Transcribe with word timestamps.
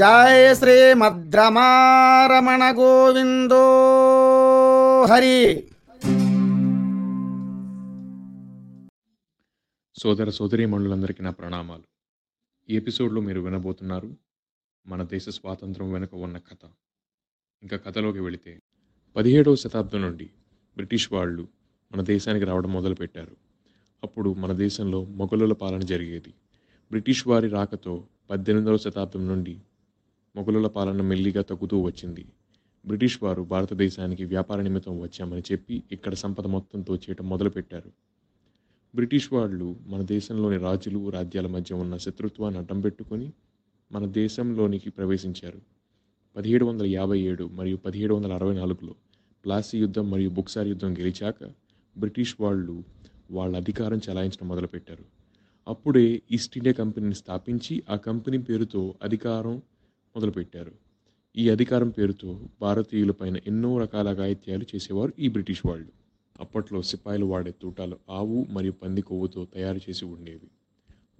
జయ 0.00 0.54
శ్రీమద్రమారమణ 0.54 2.78
గోవిందో 2.78 5.04
హరి 5.04 5.68
సోదర 9.96 10.30
సోదరీమణులందరికీ 10.30 11.22
నా 11.22 11.30
ప్రణామాలు. 11.30 11.82
ఈ 12.70 12.76
ఎపిసోడ్లో 12.76 13.20
మీరు 13.20 13.40
వినబోతున్నారు 13.40 14.16
మన 14.86 15.02
దేశ 15.02 15.28
స్వాతంత్రం 15.28 15.92
వెనుక 15.92 16.14
ఉన్న 16.14 16.38
కథ. 16.38 16.68
ఇంకా 17.62 17.76
కథలోకి 17.76 18.20
వెళితే 18.20 18.60
పదిహేడవ 19.16 19.54
శతాబ్దం 19.54 20.02
నుండి 20.02 20.30
బ్రిటిష్ 20.76 21.12
వాళ్ళు 21.12 21.48
మన 21.92 22.00
దేశానికి 22.00 22.44
రావడం 22.44 22.72
మొదలుపెట్టారు. 22.72 23.36
అప్పుడు 24.02 24.34
మన 24.34 24.52
దేశంలో 24.52 25.04
మొఘలుల 25.04 25.52
పాలన 25.52 25.80
జరిగేది. 25.80 26.34
బ్రిటిష్ 26.90 27.28
వారి 27.28 27.48
రాకతో 27.48 28.04
పద్దెనిమిదవ 28.30 28.76
శతాబ్దం 28.76 29.28
నుండి 29.28 29.60
మొఘలుల 30.36 30.66
పాలన 30.66 31.02
మెల్లిగా 31.02 31.42
తగ్గుతూ 31.42 31.80
వచ్చింది. 31.80 32.24
బ్రిటిష్ 32.86 33.22
వారు 33.22 33.42
భారతదేశానికి 33.42 34.24
వ్యాపార 34.24 34.62
నిమిత్తం 34.62 35.00
వచ్చామని 35.00 35.42
చెప్పి 35.52 35.82
ఇక్కడ 35.92 36.14
సంపద 36.14 36.46
మొత్తం 36.46 36.82
దోచేయటం 36.82 37.28
మొదలుపెట్టారు. 37.28 37.90
బ్రిటిష్ 38.94 39.32
వాళ్ళు 39.32 39.76
మన 39.86 40.02
దేశంలోని 40.02 40.56
రాజులు 40.56 41.10
రాజ్యాల 41.10 41.46
మధ్య 41.46 41.74
ఉన్న 41.74 41.96
శత్రుత్వాన్ని 41.96 42.60
అడ్డం 42.60 42.80
పెట్టుకొని 42.80 43.32
మన 43.92 44.06
దేశంలోనికి 44.06 44.90
ప్రవేశించారు. 44.90 45.60
పదిహేడు 46.36 46.64
వందల 46.64 46.86
యాభై 46.86 47.20
ఏడు 47.20 47.44
మరియు 47.44 47.76
పదిహేడు 47.76 48.14
వందల 48.14 48.32
అరవై 48.32 48.54
నాలుగులో 48.54 48.94
ప్లాసీ 49.44 49.78
యుద్ధం 49.78 50.10
మరియు 50.10 50.30
బుక్సార్ 50.30 50.68
యుద్ధం 50.68 50.92
గెలిచాక 50.92 51.44
బ్రిటిష్ 51.98 52.34
వాళ్ళు 52.40 52.84
వాళ్ళ 53.30 53.56
అధికారం 53.56 54.00
చెలాయించడం 54.08 54.48
మొదలుపెట్టారు. 54.48 55.04
అప్పుడే 55.68 56.22
ఈస్ట్ 56.32 56.58
ఇండియా 56.58 56.72
కంపెనీని 56.72 57.14
స్థాపించి 57.14 57.82
ఆ 57.90 57.96
కంపెనీ 57.96 58.38
పేరుతో 58.38 58.94
అధికారం 59.02 59.62
మొదలుపెట్టారు. 60.16 60.72
ఈ 61.36 61.50
అధికారం 61.50 61.88
పేరుతో 61.88 62.40
భారతీయులపైన 62.60 63.36
ఎన్నో 63.36 63.78
రకాల 63.78 64.08
గాయత్యాలు 64.18 64.66
చేసేవారు 64.74 65.12
ఈ 65.18 65.28
బ్రిటిష్ 65.28 65.66
వాళ్ళు. 65.66 65.88
అప్పట్లో 66.40 66.82
సిపాయిలు 66.82 67.26
వాడే 67.26 67.54
తూటాలు 67.62 67.98
ఆవు 68.10 68.46
మరియు 68.50 68.72
పంది 68.72 69.02
కొవ్వుతో 69.02 69.44
తయారు 69.44 69.76
చేసి 69.76 70.04
ఉండేవి. 70.04 70.50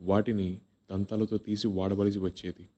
వాటిని 0.01 0.59
దంతాలతో 0.91 1.39
తీసి 1.39 1.69
వాడవలసి 1.69 2.19
వచ్చేది. 2.19 2.69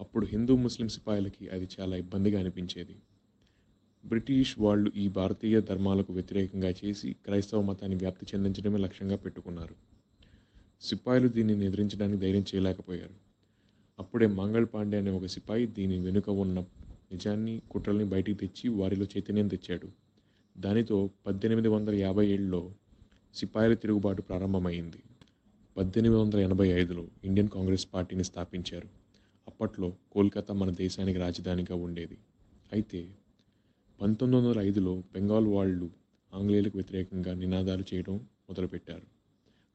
అప్పుడు 0.00 0.26
హిందూ 0.26 0.56
ముస్లిం 0.56 0.88
సిపాయిలకి 0.88 1.48
అది 1.48 1.68
చాలా 1.80 1.96
ఇబ్బందిగా 1.96 2.40
అనిపించేది. 2.40 2.96
బ్రిటిష్ 4.06 4.58
వాళ్ళు 4.58 4.92
ఈ 4.96 5.08
భారతీయ 5.08 5.60
ధర్మాలకు 5.60 6.12
వ్యతిరేకంగా 6.12 6.74
చేసి 6.84 7.12
క్రైస్తవ 7.12 7.62
మతాన్ని 7.62 7.96
వ్యాప్తి 7.96 8.26
చెందించడమే 8.34 8.78
లక్ష్యంగా 8.78 9.16
పెట్టుకున్నారు. 9.16 9.74
సిపాయిలు 10.82 11.28
దీన్ని 11.28 11.66
ఎదిరించడానికి 11.66 12.18
ధైర్యం 12.18 12.42
చేయలేకపోయారు. 12.42 13.25
అప్పుడే 13.98 14.26
మంగళ్ 14.26 14.66
పాండే 14.74 14.98
అనే 14.98 15.10
ఒక 15.10 15.26
సిపాయి 15.26 15.66
దీని 15.66 15.98
వెనుక 15.98 16.28
ఉన్న 16.28 16.60
నిజాన్ని 17.12 17.62
కుట్రల్ని 17.70 18.04
బయటికి 18.04 18.38
తెచ్చి 18.38 18.68
వారిలో 18.68 19.04
చైతన్యం 19.04 19.48
తెచ్చాడు. 19.48 19.88
దానితో 20.58 21.10
పద్దెనిమిది 21.26 21.68
వందల 21.68 21.94
యాభై 21.94 22.26
ఏడులో 22.26 22.74
సిపాయిల 23.34 23.74
తిరుగుబాటు 23.74 24.22
ప్రారంభమైంది. 24.22 25.02
పద్దెనిమిది 25.76 26.20
వందల 26.20 26.38
ఎనభై 26.38 26.68
ఐదులో 26.68 27.08
ఇండియన్ 27.24 27.48
కాంగ్రెస్ 27.48 27.86
పార్టీని 27.94 28.24
స్థాపించారు. 28.24 28.88
అప్పట్లో 29.48 29.96
కోల్కతా 30.12 30.54
మన 30.54 30.70
దేశానికి 30.70 31.18
రాజధానిగా 31.18 31.74
ఉండేది. 31.74 32.18
అయితే 32.72 33.10
పంతొమ్మిది 34.00 34.46
వందల 34.46 34.60
ఐదులో 34.60 35.02
బెంగాల్ 35.12 35.46
వాళ్ళు 35.46 35.90
ఆంగ్లేయులకు 36.32 36.78
వ్యతిరేకంగా 36.78 37.34
నినాదాలు 37.34 37.84
చేయడం 37.94 38.16
మొదలుపెట్టారు. 38.48 39.06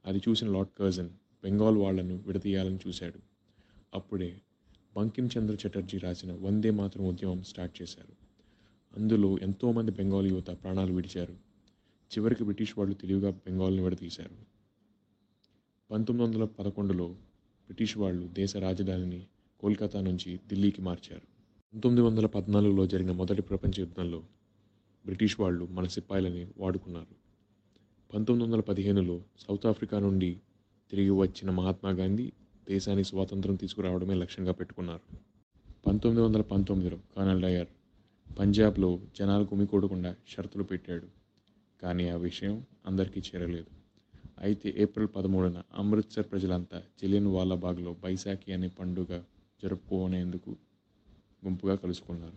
అది 0.06 0.22
చూసిన 0.30 0.50
లార్డ్ 0.50 0.72
కర్జన్ 0.80 1.10
బెంగాల్ 1.44 1.78
వాళ్ళను 1.78 2.24
విడదీయాలని 2.28 2.80
చూశాడు. 2.88 3.31
అప్పుడే 3.94 4.42
బంకించంద్ర 4.98 5.68
చటర్జీ 5.68 5.98
రాసిన 5.98 6.34
వందే 6.34 6.70
మాత్రం 6.70 7.06
ఉద్యమం 7.06 7.44
స్టార్ట్ 7.44 7.82
చేశారు. 7.82 8.14
అందులో 8.98 9.38
ఎంతోమంది 9.42 9.92
బెంగాల్ 9.92 10.28
యువత 10.28 10.48
ప్రాణాలు 10.48 10.94
విడిచారు. 10.94 11.34
చివరికి 12.12 12.44
బ్రిటిష్ 12.44 12.78
వాళ్ళు 12.78 12.96
తెలివిగా 12.96 13.32
బెంగాల్ని 13.32 13.84
విడదీశారు. 13.84 14.36
పంతొమ్మిది 15.92 16.32
వందల 16.32 16.46
పదకొండులో 16.46 17.08
బ్రిటిష్ 17.08 17.98
వాళ్ళు 17.98 18.28
దేశ 18.28 18.56
రాజధానిని 18.56 19.26
కోల్కతా 19.60 20.02
నుంచి 20.02 20.40
ఢిల్లీకి 20.50 20.82
మార్చారు. 20.82 21.22
పంతొమ్మిది 21.74 22.08
వందల 22.08 22.26
పద్నాలుగులో 22.26 22.88
జరిగిన 22.88 23.12
మొదటి 23.12 23.42
ప్రపంచ 23.42 23.72
యుద్ధంలో 23.80 24.20
బ్రిటిష్ 25.06 25.40
వాళ్ళు 25.40 25.66
మన 25.66 25.88
సిపాయిలని 25.88 26.48
వాడుకున్నారు. 26.58 27.16
పంతొమ్మిది 28.14 28.52
వందల 28.52 28.62
పదిహేనులో 28.62 29.24
సౌత్ 29.40 29.66
ఆఫ్రికా 29.66 30.00
నుండి 30.00 30.42
తిరిగి 30.92 31.10
వచ్చిన 31.10 31.52
మహాత్మా 31.52 31.90
గాంధీ 31.90 32.32
దేశానికి 32.70 33.08
స్వాతంత్రం 33.08 33.56
తీసుకురావడమే 33.56 34.14
లక్ష్యంగా 34.14 34.52
పెట్టుకున్నారు. 34.52 35.18
పంతొమ్మిది 35.88 36.26
వందల 36.26 36.42
పంతొమ్మిదిలో 36.42 37.00
కర్నల్ 37.18 37.42
డయర్ 37.42 37.68
పంజాబ్లో 38.40 39.00
జనాలు 39.20 39.44
గుమికూడకుండా 39.44 40.16
షరతులు 40.28 40.64
పెట్టాడు. 40.64 41.08
కానీ 41.82 42.10
ఆ 42.10 42.16
విషయం 42.16 42.66
అందరికీ 42.86 43.20
చేరలేదు. 43.20 43.68
అయితే 44.40 44.74
ఏప్రిల్ 44.78 45.10
పదమూడున 45.16 45.64
అమృత్సర్ 45.74 46.26
ప్రజలంతా 46.32 46.84
జలియన్ 47.02 47.28
వాలాబాగ్లో 47.28 47.96
బైశాఖి 48.04 48.54
అనే 48.54 48.68
పండుగ 48.68 49.24
జరుపుకునేందుకు 49.64 50.56
గుంపుగా 51.46 51.76
కలుసుకున్నారు. 51.76 52.36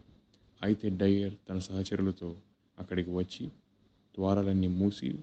అయితే 0.63 0.89
డయ్యర్ 0.89 1.35
తన 1.49 1.59
సహచరులతో 1.59 2.37
అక్కడికి 2.79 3.11
వచ్చి 3.11 3.47
ద్వారాలన్నీ 4.17 4.69
మూసి 4.69 5.19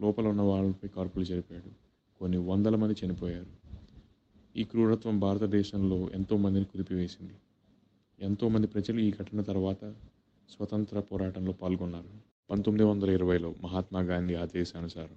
లోపల 0.00 0.26
ఉన్న 0.26 0.42
వాళ్ళపై 0.42 0.88
కాల్పులు 0.88 1.24
జరిపాడు. 1.24 1.81
కొన్ని 2.22 2.38
వందల 2.38 2.76
మంది 2.76 3.06
చనిపోయారు. 3.06 3.46
ఈ 4.56 4.64
క్రూరత్వం 4.64 5.18
భారతదేశంలో 5.18 6.10
ఎంతోమందిని 6.10 6.64
కుదిపివేసింది. 6.64 7.34
ఎంతోమంది 8.20 8.66
ప్రజలు 8.66 8.98
ఈ 9.00 9.10
ఘటన 9.10 9.40
తర్వాత 9.40 9.94
స్వతంత్ర 10.48 11.00
పోరాటంలో 11.00 11.52
పాల్గొన్నారు. 11.52 12.10
పంతొమ్మిది 12.50 12.84
వందల 12.84 13.10
ఇరవైలో 13.10 13.54
మహాత్మా 13.62 14.00
గాంధీ 14.00 14.34
ఆదేశానుసారం 14.34 15.16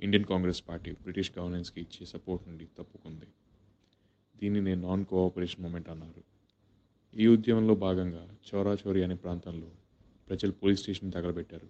ఇండియన్ 0.00 0.26
కాంగ్రెస్ 0.26 0.62
పార్టీ 0.68 0.92
బ్రిటిష్ 0.92 1.32
గవర్నెన్స్కి 1.38 1.80
ఇచ్చే 1.80 2.06
సపోర్ట్ 2.06 2.48
నుండి 2.48 2.68
తప్పుకుంది. 2.78 3.26
దీనిని 4.36 4.76
నాన్ 4.76 5.04
కోఆపరేషన్ 5.04 5.62
మూమెంట్ 5.62 5.88
అన్నారు. 5.88 6.22
ఈ 7.20 7.26
ఉద్యమంలో 7.26 7.74
భాగంగా 7.74 8.28
చౌరాచౌరి 8.54 9.04
అనే 9.04 9.14
ప్రాంతంలో 9.14 9.70
ప్రజలు 10.28 10.52
పోలీస్ 10.52 10.80
స్టేషన్ 10.80 11.12
తగలబెట్టారు 11.12 11.66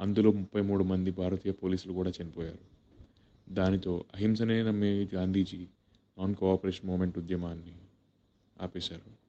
అందులో 0.00 0.32
ముప్పై 0.32 0.60
మూడు 0.60 0.84
మంది 0.84 1.10
భారతీయ 1.10 1.52
పోలీసులు 1.52 1.92
కూడా 1.92 2.12
చనిపోయారు. 2.22 2.73
దానితో 3.48 4.04
అహింసనే 4.14 4.62
నమ్మే 4.62 5.08
గాంధీజీ 5.14 5.66
నాన్ 6.18 6.34
కోఆపరేషన్ 6.34 6.86
మూమెంట్ 6.86 7.18
ఉద్యమాన్ని 7.18 7.72
ఆపేశారు. 8.62 9.24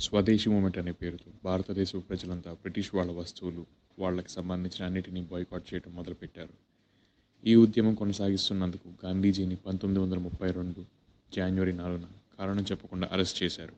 స్వదేశీ 0.00 0.50
మూమెంట్ 0.50 0.78
అనే 0.78 0.92
పేరుతో 0.92 1.30
భారతదేశ 1.44 1.96
ప్రజలంతా 1.96 2.52
బ్రిటిష్ 2.52 2.94
వాళ్ళ 2.94 3.12
వస్తువులు 3.12 3.66
వాళ్ళకి 3.98 4.30
సంబంధించిన 4.30 4.84
అన్నిటినీ 4.84 5.22
బాయ్కాట్ 5.22 5.74
చేయడం 5.74 5.94
మొదలుపెట్టారు. 5.94 6.54
ఈ 7.44 7.54
ఉద్యమం 7.54 7.94
కొనసాగిస్తున్నందుకు 7.94 8.88
గాంధీజీని 9.04 9.56
పంతొమ్మిది 9.56 10.04
వందల 10.04 10.18
ముప్పై 10.18 10.50
రెండు 10.50 10.86
జనవరి 11.36 11.72
నాలుగున 11.72 12.06
కారణం 12.38 12.62
చెప్పకుండా 12.62 13.08
అరెస్ట్ 13.12 13.42
చేశారు. 13.42 13.74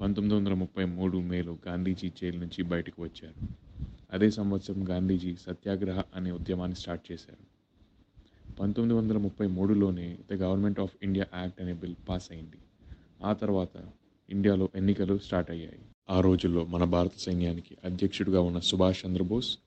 పంతొమ్మిది 0.00 0.36
వందల 0.36 0.54
ముప్పై 0.54 0.84
మూడు 0.84 1.18
మేలో 1.18 1.58
గాంధీజీ 1.68 2.08
జైలు 2.08 2.38
నుంచి 2.38 2.62
బయటకు 2.62 3.02
వచ్చారు. 3.02 3.48
అదే 4.12 4.30
సంవత్సరం 4.30 4.88
గాంధీజీ 4.88 5.36
సత్యాగ్రహ 5.36 6.02
అనే 6.14 6.30
ఉద్యమాన్ని 6.30 6.76
స్టార్ట్ 6.76 7.12
చేశారు. 7.12 7.51
పంతొమ్మిది 8.60 8.98
వందల 9.00 9.16
ముప్పై 9.16 9.46
మూడులోనే 9.46 10.18
the 10.30 10.32
government 10.32 10.80
of 10.80 10.96
India 11.02 11.26
act 11.34 11.62
అనే 11.62 11.72
బిల్ 11.72 11.94
పాస్ 12.08 12.32
అయింది. 12.32 12.56
ఆ 13.24 13.32
తర్వాత 13.32 13.88
ఇండియాలో 14.30 14.68
ఎన్నికలు 14.74 15.18
స్టార్ట్ 15.18 15.50
అయ్యాయి. 15.50 15.78
ఆ 16.10 16.20
రోజుల్లో 16.20 16.64
మన 16.64 16.84
భారత 16.84 17.10
సైన్యానికి 17.16 17.76
అధ్యక్షుడిగా 17.84 18.40
ఉన్న 18.40 18.58
సుభాష్ 18.58 19.06
చంద్రబోస్ 19.06 19.58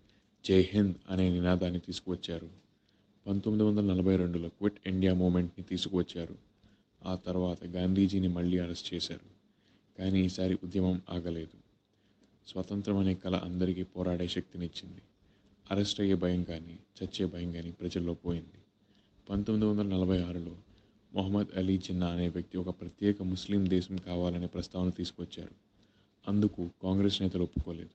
జై 0.45 0.61
హింద్ 0.61 0.95
అనే 1.09 1.29
నినాదాన్ని 1.29 1.79
తీసుకువచ్చారు. 1.79 2.49
పంతొమ్మిది 3.27 3.67
వందల 3.67 3.93
నలభై 3.93 4.15
రెండులో 4.15 4.49
క్విట్ 4.49 4.79
ఇండియా 4.85 5.13
మూమెంట్ని 5.13 5.65
తీసుకువచ్చారు. 5.65 6.35
ఆ 7.05 7.15
తర్వాత 7.15 7.65
గాంధీజీని 7.65 8.27
మళ్ళీ 8.27 8.59
అరెస్ట్ 8.59 8.93
చేశారు. 8.93 9.35
కానీ 9.99 10.25
ఈసారి 10.25 10.59
ఉద్యమం 10.63 11.01
ఆగలేదు. 11.09 11.57
స్వతంత్రం 12.47 12.97
అనే 12.97 13.15
కళ 13.15 13.35
అందరికీ 13.35 13.83
పోరాడే 13.83 14.27
శక్తినిచ్చింది. 14.27 15.01
అరెస్ట్ 15.71 16.01
అయ్యే 16.01 16.15
భయం 16.15 16.43
కానీ 16.43 16.79
చచ్చే 17.03 17.25
భయం 17.25 17.51
కానీ 17.51 17.71
ప్రజల్లో 17.71 18.13
పోయింది. 18.13 18.64
పంతొమ్మిది 19.29 19.71
వందల 19.71 19.95
నలభై 19.95 20.23
ఆరులో 20.23 20.55
మొహమ్మద్ 21.13 21.57
అలీ 21.57 21.77
జిన్నా 21.77 22.07
అనే 22.07 22.29
వ్యక్తి 22.29 22.57
ఒక 22.57 22.81
ప్రత్యేక 22.81 23.23
ముస్లిం 23.23 23.69
దేశం 23.69 23.97
కావాలనే 23.97 24.45
ప్రస్తావన 24.45 24.89
తీసుకొచ్చారు. 24.89 25.51
అందుకు 26.27 26.69
కాంగ్రెస్ 26.83 27.21
నేతలు 27.21 27.43
ఒప్పుకోలేదు. 27.43 27.89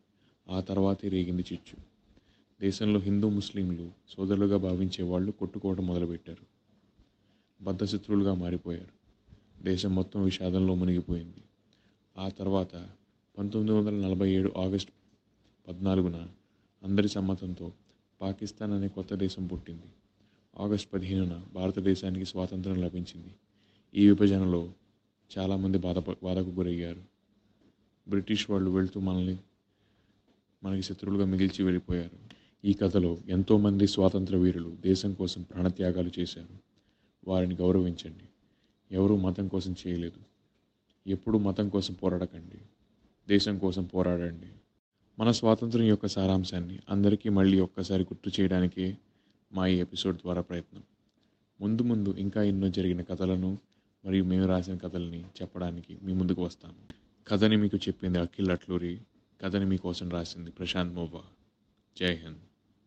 ఆ 0.53 0.61
తర్వాతే 0.61 1.09
రేగింది 1.09 1.43
చిచ్చు. 1.43 1.85
దేశంలో 2.61 3.01
హిందూ 3.01 3.29
ముస్లింలు 3.29 3.91
సోదరులుగా 4.09 4.57
భావించే 4.57 5.05
వాళ్ళు 5.05 5.33
కొట్టుకోవడం 5.33 5.87
మొదలుపెట్టారు. 5.87 6.47
బద్ధశత్రువులుగా 7.65 8.35
మారిపోయారు. 8.35 9.01
దేశం 9.65 9.95
మొత్తం 9.95 10.25
విషాదంలో 10.25 10.75
మునిగిపోయింది. 10.75 11.43
ఆ 12.19 12.29
తర్వాత 12.29 12.89
పంతొమ్మిది 13.39 13.79
వందల 13.79 14.07
నలభై 14.07 14.31
ఏడు 14.31 14.53
ఆగస్టు 14.59 14.93
పద్నాలుగున 15.69 16.29
అందరి 16.85 17.09
సమ్మతంతో 17.09 17.73
పాకిస్తాన్ 18.21 18.73
అనే 18.73 18.89
కొత్త 18.89 19.15
దేశం 19.15 19.47
పుట్టింది. 19.47 19.85
ఆగస్టు 20.59 20.91
పదిహేనున 20.91 21.47
భారతదేశానికి 21.55 22.25
స్వాతంత్రం 22.25 22.75
లభించింది. 22.75 23.35
ఈ 23.95 24.09
విభజనలో 24.09 24.73
చాలామంది 25.39 25.79
బాధ 25.79 25.99
బాధకు 25.99 26.51
గురయ్యారు. 26.51 27.03
బ్రిటిష్ 28.09 28.51
వాళ్ళు 28.51 28.71
వెళ్తూ 28.71 29.01
మనల్ని 29.01 29.39
మనకి 30.65 30.83
శత్రువులుగా 30.83 31.27
మిగిల్చి 31.27 31.65
వెళ్ళిపోయారు. 31.65 32.19
ఈ 32.65 32.73
కథలో 32.73 33.19
ఎంతోమంది 33.29 33.87
స్వాతంత్ర 33.87 34.37
వీరులు 34.37 34.77
దేశం 34.81 35.15
కోసం 35.15 35.43
ప్రాణత్యాగాలు 35.43 36.11
చేశారు. 36.19 36.59
వారిని 37.29 37.55
గౌరవించండి. 37.55 38.25
ఎవరూ 38.93 39.17
మతం 39.17 39.49
కోసం 39.49 39.75
చేయలేదు. 39.87 40.21
ఎప్పుడూ 41.07 41.39
మతం 41.39 41.69
కోసం 41.69 41.95
పోరాడకండి. 41.95 42.59
దేశం 43.29 43.59
కోసం 43.59 43.85
పోరాడండి. 43.85 44.47
మన 45.19 45.31
స్వాతంత్రం 45.31 45.83
యొక్క 45.83 46.07
సారాంశాన్ని 46.07 46.79
అందరికీ 46.91 47.29
మళ్ళీ 47.29 47.61
ఒక్కసారి 47.61 48.03
గుర్తు 48.03 48.41
చేయడానికే 48.41 48.97
మా 49.53 49.67
ఈ 49.67 49.77
ఎపిసోడ్ 49.79 50.17
ద్వారా 50.17 50.43
ప్రయత్నం. 50.43 50.83
ముందు 51.61 51.83
ముందు 51.83 52.11
ఇంకా 52.19 52.43
ఎన్నో 52.43 52.69
జరిగిన 52.69 53.03
కథలను 53.03 53.59
మరియు 54.05 54.25
మేము 54.25 54.47
రాసిన 54.47 54.77
కథల్ని 54.77 55.21
చెప్పడానికి 55.21 55.99
మీ 56.03 56.13
ముందుకు 56.13 56.43
వస్తాము 56.43 56.81
కథని 57.27 57.57
మీకు 57.57 57.77
చెప్పింది 57.77 58.19
అఖిల్ 58.19 58.51
అట్లూరి. 58.51 59.01
కథని 59.41 59.65
మీకోసం 59.65 60.09
రాసింది 60.11 60.51
ప్రశాంత్ 60.51 60.95
మోవా 60.95 61.25
జై 61.97 62.15
హింద్. 62.15 62.50